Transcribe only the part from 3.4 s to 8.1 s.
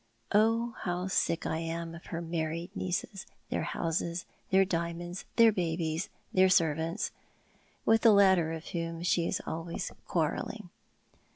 their houses, their diamonds, their babies, their servants— with